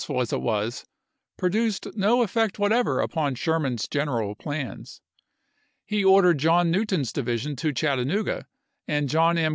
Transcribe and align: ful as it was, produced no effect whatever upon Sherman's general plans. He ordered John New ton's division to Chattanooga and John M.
ful 0.03 0.19
as 0.19 0.33
it 0.33 0.41
was, 0.41 0.83
produced 1.37 1.85
no 1.95 2.23
effect 2.23 2.57
whatever 2.57 3.01
upon 3.01 3.35
Sherman's 3.35 3.87
general 3.87 4.33
plans. 4.33 4.99
He 5.85 6.03
ordered 6.03 6.39
John 6.39 6.71
New 6.71 6.85
ton's 6.85 7.13
division 7.13 7.55
to 7.57 7.71
Chattanooga 7.71 8.47
and 8.87 9.07
John 9.07 9.37
M. 9.37 9.49